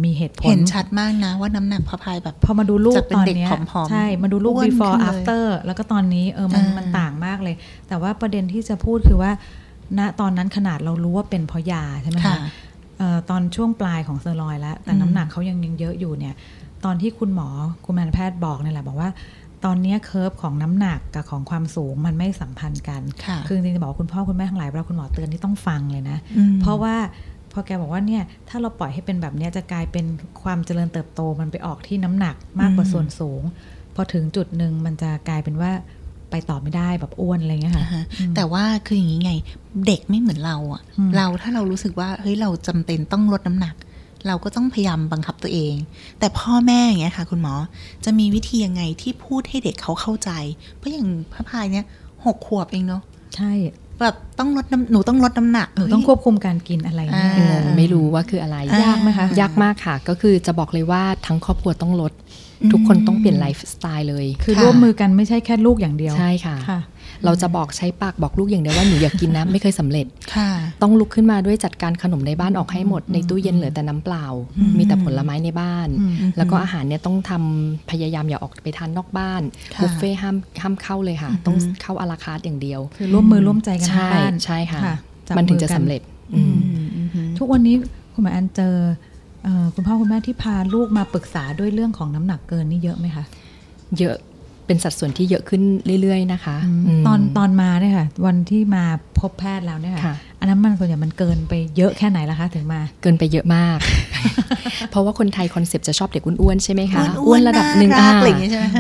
[0.05, 3.47] มีเหตุผล เห็นชัดมากนะว่าน้ำหนักพอพายแบบ พอมาดูรูปตอนนี้
[3.91, 7.55] ใช่มาดูรูป before after แล้วก็ตอนนี้เออมันมันต่างมากเลย
[7.89, 9.33] แต่ว่าประเด็นที่จะพูดคือว่า
[9.99, 12.39] ณตอนนั้นขนาดเรารู้ว่าเป็นเพราะยาใช่ไหมคะ
[13.31, 16.35] ตอนช่วงปลายของสเตียรอยด์แล้ว แต่น้ำหนักเขายังยังเยอะอยู่เนี่ย
[16.85, 17.49] ตอนที่คุณหมอ
[17.85, 19.11] คุณแพทย์บอกนี่แหละบอกว่า
[19.65, 23.03] ตอนนี้ curve ของน้ำหนักกับของความสูงมันไม่สัมพันธ์กัน
[23.47, 26.19] คือจริงๆจะบอกคุณพ่อคุณแม่ทั้งหลายเวลาคุณหมอเตือนที่ต้องฟังเลยนะ
[26.61, 26.95] เพราะว่า
[27.53, 30.07] พอแกบอกว่าเนี่ยถ้าเราปล่อยให้เป็นแบบนี้จะกลายเป็น
[30.43, 33.43] ความเจริญเติบโตมันไปออกที่น้ำหนักมากกว่าส่วนสูง
[33.95, 35.71] พอถึงจุดหนึ่งมันจะกลายเป็นว่า
[36.35, 37.85] ไปต่อไม่ได้แบบอ้วนอะไรเงี้ยค่ะ
[38.37, 39.33] แต่ว่าคืออย่างนี้ไง
[39.87, 40.83] เด็กไม่เหมือนเราอะ
[41.17, 43.75] เราถ้าเรารู้สึกว่าเฮ้ยเราจำเป็นต้องลดน้ำหนัก
[44.27, 45.75] เราก็ต้องพยายามบังคับตัวเอง
[46.19, 47.55] แต่พ่อแม่อย่างเงี้ยค่ะ คุณหมอ
[48.05, 50.31] จะมีวิธียังไงที่พูดให้เด็กเขาเข้าใจ
[50.77, 51.85] เพราะอย่างพระพายเนี้ย
[52.25, 53.03] หกขวบเองเนาะ
[53.35, 53.53] ใช่
[54.01, 62.13] แบบต้องลดน้ำหนูต้องลดน้ำหนักหนูต้องควบคุมการกินอะไรเนี่ยไม่รู้ว่าคืออะไรยากไหมคะยากมากค่ะ ก็คือจะบอกเลยว่าทั้งครอบครัวต้องลด
[62.73, 66.57] ทุกคนต้องเปลี่ยนไลฟ์สไตล์เลย คือร่วมมือกันไม่ใช่แค่ลูกอย่างเดียว ใช่ค่ะ
[67.25, 70.07] เราจะบอกใช้ปากบอกลูกอย่างเดียวว่าหนูอยากกินนะไม่เคยสำเร็จ
[70.83, 74.27] ต้องลุกขึ้นมาด้วยจัดการขนมในบ้านออกให้หมดในตู้เย็นเหลือแต่น้ำเปล่า
[74.79, 75.89] มีแต่ผลไม้ในบ้าน
[76.37, 79.43] แล้วก็อาหารเนี่ยต้องทำพยายามอย่าออกไปทานนอกบ้าน
[79.83, 84.11] บุฟเฟ่ห้ามห้ามเข้าเลยค่ะ ต้องเข้าอาราคาร์อย่างเดียว คือร่วมมือร่วมใจกันใช่
[84.45, 84.81] ใช่ค่ะ
[85.37, 86.01] มันถึงจะสำเร็จ
[87.39, 87.75] ทุกวันนี้
[88.13, 88.77] คุณหมออันเจอ
[89.75, 93.25] คุณพ่อคุณแม่ที่พาลูกมาปรึกษาด้วยเรื่องของน้ำหนักเกินนี่เยอะไหมคะ
[93.99, 94.17] เยอะ
[94.67, 95.63] เป็นสัดส่วนที่เยอะขึ้น
[96.03, 96.57] เรื่อย ๆ นะคะ
[97.07, 98.85] ตอนตอนมาเนี่ยค่ะ วันที่มา
[99.19, 103.79] พบแพทย์แล้วเนี่ยค่ะ อันนั้นมันส่วนใหญ่มันเกินไปเยอะแค่ไหนล่ะคะถึงมา เกินไปเยอะมาก
[104.91, 107.91] เพราะว่าคนไทย concept จะชอบเด็กอ้วนๆใช่ไหมคะอ้วนระดับหนึ่ง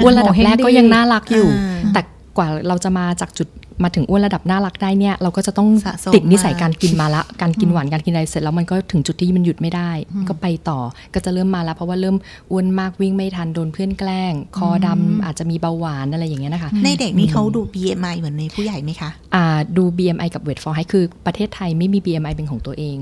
[0.02, 1.48] อ้วนระดับแรกก็ยังน่ารักอยู่
[1.92, 2.00] แต่
[2.38, 3.48] กว่าเราจะมาจากจุด
[3.82, 5.68] มาถึงอ้วนระดับน่ารักได้เนี่ยเราก็จะต้อง
[6.14, 9.90] ติดนิสัยการกินมาละการกินหวานการกินอะไรเสร็จแล้วมันก็ถึงจุดที่มันหยุดไม่ได้
[10.28, 10.80] ก็ไปต่อ
[11.14, 12.16] ก็จะเริ่มมาแล้วเพราะว่าเริ่ม
[12.50, 19.44] อ้วนมากวิ่งไม่ทันโดนเพื่อนแกล้ง คอดำอาจจะมีเบาหวานอะไรอย่างเงี้ยนะคะ ในเด็กนี่เขาดู BMI เหมือนในผู้ใหญ่ไหมคะอ่า
[19.76, 22.96] ดู BMI กับ weight for height คือประเทศไทยไม่มี BMI เป็นของตัวเอง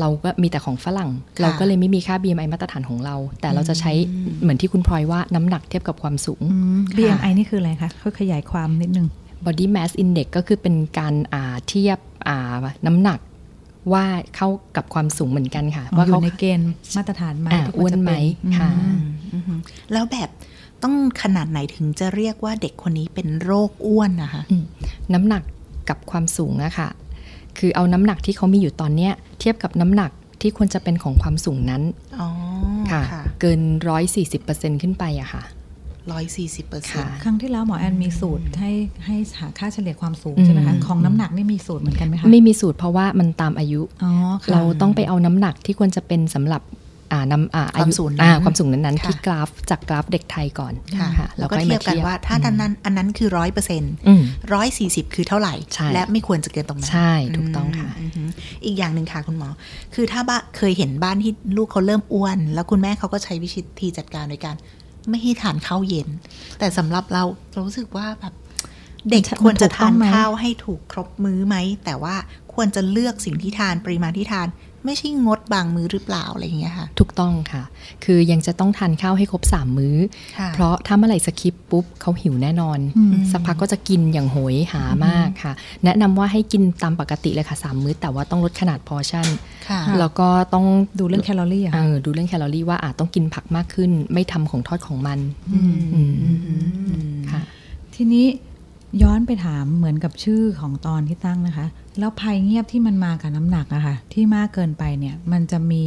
[0.00, 1.10] เราก็มีแต่ของฝรั่ง
[1.42, 3.92] เราก็เลยไม่มีค่า BMI มาตรฐานของเรา แต่เราจะใช้
[4.42, 6.42] เหมือนที่คุณพลอยว่าน้ำหนักเทียบกับความสูง
[6.96, 9.08] BMI นี่คืออะไรคะค่อยขยายความนิดนึง
[9.44, 11.14] body mass index ก็คือเป็นการ
[11.68, 11.98] เทียบ
[12.86, 13.20] น้ำหนัก
[13.92, 14.04] ว่า
[14.36, 17.48] เข้ากับความสูงเหมือนกันค่ะ ว่าเขาในเกณฑ์มาตรฐานไหม
[17.78, 18.12] อ้วนไหม
[18.58, 18.70] ค่ะ
[19.92, 20.28] แล้วแบบ
[20.82, 24.42] ต้องขนาดไหนถึงจะเรียกว่าเด็กคนนี้เป็นโรคอ้วนนะคะ
[25.14, 25.42] น้ำหนัก
[25.88, 26.88] กับความสูงอะค่ะ
[27.58, 31.82] คือเอาน้ำหนักที่เขามีอยู่ตอนเนี้ย เทียบกับน้ำหนักที่ควรจะเป็นของความสูงนั้น
[32.92, 33.02] ค่ะ
[33.40, 35.42] เกินร้อยสี่สิบเปอร์เซ็นขึ้นไปอะค่ะ
[36.12, 38.72] ร้อยสี่สิบเปอร์เซ็นต์ครั้งที่แล้วหมอแอนมีสูตรให้
[39.06, 43.80] ให้หาค่าเฉลี่ยความสูงใช่ไหมคะของน้ำหนักนี่มีสูตรเหมือนกันไหมคะไม่มีสูตรเพราะว่ามันตามอายุ
[44.52, 46.62] เราต้องไปเอาน้ำหนักที่ควรจะเป็นสำหรับ
[47.32, 47.92] นำอาอายุ
[48.44, 50.74] ความสูงนั้นๆที่กราฟจากกราฟเด็กไทยก่อน
[51.18, 53.92] ค่ะแล้วก็เทียบกันว่าถ้าดันนั้นอันนั้นคือร้อยเปอร์เซ็นต์
[54.54, 55.54] ร้อยสี่สิบคือเท่าไหร่
[55.94, 57.90] และไม่ควรจะเกินตรงนั้นใช่ถูกต้องค่ะ
[58.64, 59.48] อีกอย่างหนึ่งค่ะคุณหมอ
[59.94, 63.48] คือถ้าบ้าเคยเห็นบ้านที่ลูกเขาเริ่มอ้วน แล้วคุณแม่เขาก็ใช้วิ
[63.80, 64.56] ธีจัดการโดยการ
[65.08, 66.08] ไม่ให้ทานข้าวเย็น
[66.58, 68.34] แต่สำหรับเราเรารู้สึกว่าแบบ
[69.10, 72.14] เด็กควรจะทานข้าวให้ถูกครบมื้อไหม แต่ว่า
[72.54, 74.48] ควรจะเลือกสิ่งที่ทานปริมาณที่ทาน
[74.84, 77.62] ไม่ใช่งดบางมื้อหรือเปล่าอะไรอย่างเงี้ยค่ะ ถูกต้องค่ะ
[78.04, 79.96] คือยังจะต้องทานข้าวให้ครบสามมื้อ
[80.54, 82.78] เพราะถ้าเมื่อไหร่สคิปปุ๊บเขาหิวแน่นอน
[83.32, 85.52] สักพักก็จะกินอย่างโหยหามากค่ะ
[85.84, 89.26] แนะนำว่าให้กินตามปกติเลยค่ะสามมื้อ แต่ว่าต้องลดขนาดพอชั่น
[89.98, 90.66] แล้วก็ต้อง
[90.98, 95.18] ดูเรื่องแคลอรี่เออดูเรื่องแคลอรี่ว่าอาจต้องกินผักมากขึ้น ไม่ทำของทอดของมัน
[97.30, 97.42] ค่ะ
[97.94, 98.26] ทีนี้
[99.02, 101.66] ย้อนไปถามเหมือนกับชื่อของตอนที่ตั้งนะคะ
[101.98, 105.84] แล้วภัยเงียบที่มันมากับน้ำหนักอะคะ่ะที่มากเกินไปเนี่ยมันจะมี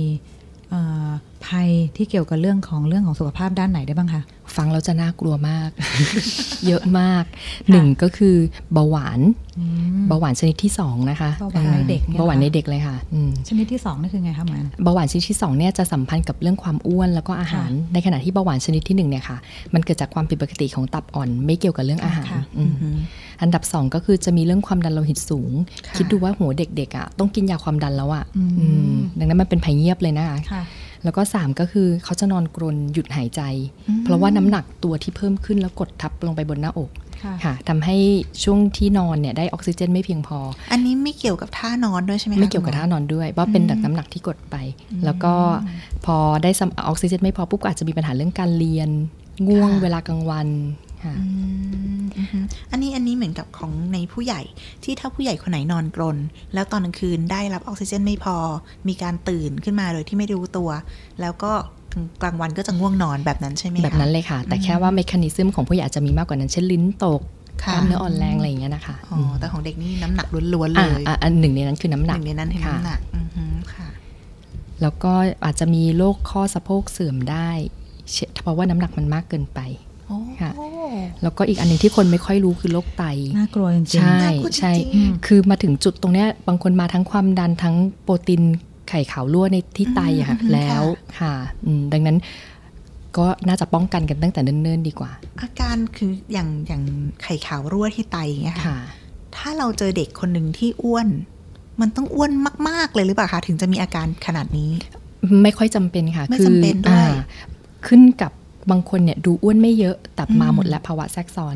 [1.46, 4.22] ภัยที่เกี่ยวกับเรื่องของเรื่องของสุขภาพด้านไหนได้บ้างคะ
[4.58, 5.70] ฟังแล้วจะน่ากลัวมาก
[6.68, 7.24] เยอะมาก
[7.72, 8.36] หนึ่งก็คือ
[8.74, 9.20] เบาหวาน
[10.08, 12.98] เบาหวานชนิดที่สองนะคะเบาหวานในเด็กเบาหวานในเด็กเลยค่ะ
[13.48, 19.38] ชนิดที่สองนี่คือไงคะหมอนเบาหวานชนิดที่สองเนี่ยจะสัมพันธ์กับเรื่องความอ้วนแล้วก็อาหาร ในขณะที่เบาหวานชนิดที่หนึ่งเนี่ยค่ะ
[19.74, 22.28] มันเกิดจากความผิดปกติของตับอ่อน ไม่เกี่ยวกับเรื่องอาหาร
[23.42, 25.52] อันดับสองก็คือจะมีเรื่องความดันโลหิตสูง
[25.98, 28.26] คิดดูว่าหัวเด็กๆอะต้องกินยาความดันแล้วอะ
[29.20, 30.38] ดังนั้นมันเป็นภัยเงียบเลยนะคะ
[31.04, 33.42] แล้วก็ 3 ก็คือเขาจะนอนกรนหยุดหายใจ
[34.04, 36.92] เพราะว่าน้ำหนักตัวที่เพิ่มขึ้นแล้วกดทับลงไปบนหน้าอก
[37.44, 37.98] ค่ะทำให้
[38.44, 40.40] ช่วงที่นอนเนี่ยได้ออกซิเจนไม่เพียงพอ
[40.72, 44.56] อันนี้ไม่เกี่ยวกับท่านอนด้วยใช่ไหมไม่เกี่ยวกับท่านอนด้วยเพราะเป็นดักน้ำหนักที่กดไป
[45.06, 45.34] แล้วก็
[46.06, 48.90] พอได้ออกซิเจนไม่พอปุ๊บก็อาจจะมีปัญหาเรื่องการเรียน
[49.48, 50.48] ง่วงเวลากลางวัน
[52.72, 54.42] อันนี้อันนี้เหมือนกับของในผู้ใหญ่
[54.84, 56.18] ที่ถ้าผู้ใหญ่คนไหนนอนกรน
[56.54, 58.38] แล้วตอนกลางคืนได้รับออกซิเจนไม่พอ
[58.88, 60.70] มีการตื่นขึ้นมาโดยที่ไม่รู้ตัว
[61.22, 61.52] แล้วก็
[62.22, 67.22] กลางวันก็จะง่วงนอนแบบนั้นใช่ไหมแบบนั้นเลยค่ะ แต่แค่ว่าเมคานิซึมของผู้ใหญ่อาจจะมีมากกว่านั้นเช่นลิ้นตก
[67.64, 73.00] กล้ามเนื้ออ่อนแรงอะไรอย่างเงี้ยนะคะอ๋อแต่ของเด็กนี่น้ำหนักล้วนๆเลยอันหนึ่งในนั้นคือน้ำหนักหนึ่งในนั้นคือน้ำหนัก
[73.76, 73.88] ค่ะ
[74.82, 75.14] แล้วก็
[75.46, 77.50] อาจจะมีโรคข้อสะโพกเสื่อมได้
[78.42, 79.60] เพราะว่าน้ำหนักมันมากเกินไป
[80.42, 80.51] ค่ะ
[81.24, 83.04] แล้วก็อีกอันนึงที่คนไม่ค่อยรู้คือโรคไต
[83.38, 84.20] น่ากลัวจริงใช่
[84.58, 84.74] ใช่
[85.26, 88.42] คือมาถึงจุดตรงเนี้ยบางคนมาทั้งความดันทั้งโปรตีน
[88.90, 90.84] ไข่ขาวรั่วในที่ไตอะค่ะแล้ว
[91.20, 91.34] ค่ะ
[91.94, 92.18] ดังนั้น
[93.18, 95.12] ก็น่าจะป้องกันกันตั้งแต่เนิ่นๆดีกว่า
[95.42, 96.84] อาการคืออย่างอย่าง
[97.24, 98.78] ไข่ขาวรั่วที่ไตเงี้ยค่ะ
[99.36, 101.08] ถ้าเราเจอเด็กคนหนึ่งที่อ้วน
[101.82, 102.32] มันต้องอ้วน
[102.68, 104.70] มาก ๆเลยหรือเปล่าคะถึงจะมีอาการขนาดนี้
[105.44, 107.12] ไม่ค่อยจำเป็นค่ะไม่จำเป็นด้วย
[107.88, 108.32] ขึ้นกับ
[108.72, 111.56] บางคนเนี่ยดูอ้วนไม่เยอะแต่มาหมดแล้วภาวะแทรกซ้อน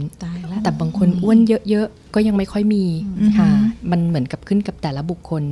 [0.63, 1.37] แต่บางคนอ้วน
[1.69, 2.83] เยอะๆก็ยังไม่ค่อยมี
[3.37, 3.49] ค่ะ
[3.91, 5.43] มันเหมือนกับขึ้นกับแต่ละบุคคล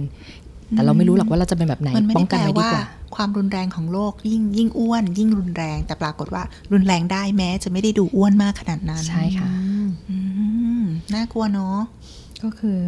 [0.72, 2.86] แต่เราไม่รู้หรอกว่าเราจะเป็นแบบไหนป้องกันไว้ดีกว่า
[3.16, 9.50] ความรุนแรงของโรคยิ่งยิ่งอ้วน ยิ่งรุนแรง แต่ปรากฏว่ารุนแรงได้แม้ จะไม่ได้ดูอ้วนมากขนาดนั้น ใช่ค่ะ
[11.14, 11.80] น่ากลัวเนาะ
[12.44, 12.80] ก็คือ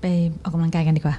[0.00, 0.06] ไป
[0.42, 1.16] ออกกำลังกายกันดีกว่า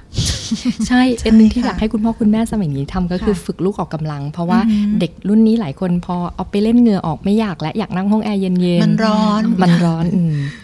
[0.88, 4.60] ใช่เป็นหนึ่งที่อยากให้คุณพ่อคุณแม่สมัยนี้ทำก็คือฝึกลูกออกกำลัง เพราะว่า
[5.00, 10.04] เด็กรุ่นนี้หลายคนพอเอาไปเล่นเหงื่อออกไม่อยากและอยากนั่งห้องแอร์เย็นๆมันร้อนมันร้อน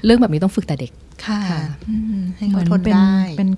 [0.04, 0.92] เรื่องแบบนี้ต้องฝึกแต่เด็ก
[1.26, 1.40] ค่ะ
[2.36, 3.48] ให้เขาทนได้เป็น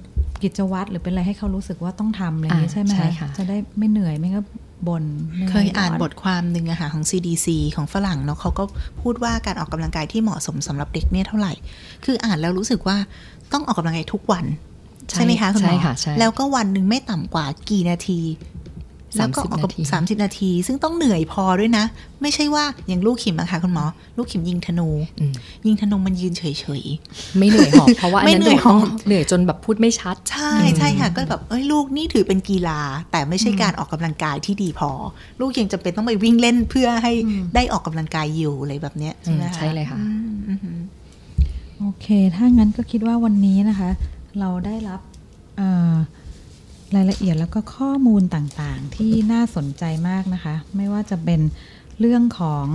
[0.43, 2.93] กิจวัตรหรือเป็นอะไรให้เขารู้สึกว่าต้องทำอะไรอย่างนี้ใช่ไหม
[3.39, 4.41] จะได้ไม่เหนื่อยไม่ก็
[4.89, 5.05] บน
[5.51, 8.65] เคยอ่านบทความหนึ่งอะค่ะของ CDC ของฝรั่งเนาะเขาก็
[9.03, 11.53] พูดว่าการออกกำลังกายที่เหมาะสมสำหรับเด็กเนี่ยเท่าไหร่
[12.05, 12.97] คืออ่านแล้วรู้สึกว่า
[13.53, 14.45] ต้องออกกำลังกายทุกวัน
[15.11, 15.77] ใช่ไหมคะคุณหมอ
[16.19, 18.21] แล้วก็วันหนึ่งไม่ต่ำกว่ากี่นาที
[19.19, 21.85] แล้วก็ออกสามสิบนาที ซึ่งต้องเหนื่อยพอด้วยนะ
[22.23, 23.85] ไม่ใช่ว่าอย่างลูกขิมอะค่ะคุณหมอ
[24.17, 24.89] ลูกขิมยิงธนู
[25.67, 26.43] ยิงธนูมันยืนเฉ
[26.81, 32.81] ยๆ ไม่เหนื่อยหอบเพราะว่าอันนั้นเหนื่อยหอบเหนื่อยจนแบบพูดไม่ชัด ใช่ใช่ค่ะก็แบบเอ้ยลูกนี่ถือเป็นกีฬา
[33.13, 34.91] แต่ไม่ใช่การออกกำลังกายที่ดีพอ
[35.41, 37.13] ลูกยังจำเป็นต้องไปวิ่งเล่นเพื่อให้
[37.55, 39.99] ได้ออกกำลังกายอยู่อะไรแบบเนี้ยใช่ไหมคะใช่เลยค่ะ
[41.79, 43.91] โอเค ถ้างั้นก็คิดว่าวันนี้นะคะ
[44.41, 45.01] เราได้รับ
[46.95, 51.41] รายละเอียดแล้วก็ข้อมูลต่างๆ ที่น่าสนใจมากนะคะ ไม่ว่าจะเป็น
[52.01, 52.67] เรื่องของ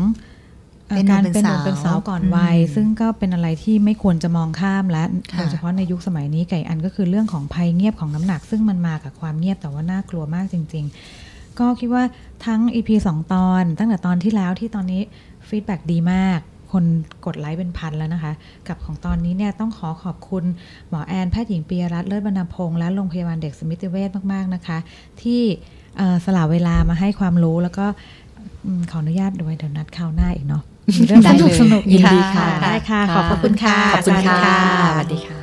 [1.11, 5.03] การเป็นหนุ่มเป็นสาวก่อนวัย ซึ่งก็เป็นอะไรที่ไม่ควรจะมองข้ามและ
[5.37, 10.85] โดยเฉพาะในยุคสมัยนี้ไก่อันก็คือเรื่องของภัยเงียบของน้ำหนัก ซึ่งมันมากับความเงียบแต่ว่าน่ากลัวมากจริง
[11.21, 12.03] ๆ ก็คิดว่า
[12.45, 15.01] ทั้ง EP 2 ตอน ตั้งแต่ตอนที่แล้วที่ตอนนี้
[15.47, 16.39] feedback ดีมาก
[16.71, 16.83] คน
[17.25, 18.33] กดไลค์เป็นพันแล้วนะคะ
[18.67, 20.43] กับของตอนนี้เนี่ยต้องขอขอบคุณ
[20.89, 24.77] หมอแอนแพทย์หญิงปียรัตน์เลิศบรรณพงษ์และโรงพยาบาลเด็กสมิติเวชมาก ๆ นะคะ
[25.21, 25.41] ที่
[26.25, 27.85] สละเวลามาให้ความรู้แล้วก็
[28.91, 30.63] ขออนุญาตด้วยเดี๋ยวนัดคราวหน้าอีกเนาะ
[31.07, 34.37] เรื่องสนุกสนุกยินดีค่ะ ได้ค่ะ ขอบคุณค่ะ ขอบคุณค่ะ
[34.95, 35.40] สวัสดีค่ะ